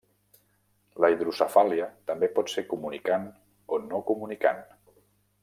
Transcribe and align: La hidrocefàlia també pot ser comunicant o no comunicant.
La 1.03 1.11
hidrocefàlia 1.15 1.89
també 2.13 2.31
pot 2.39 2.51
ser 2.55 2.65
comunicant 2.73 3.29
o 3.77 3.81
no 3.93 4.01
comunicant. 4.09 4.67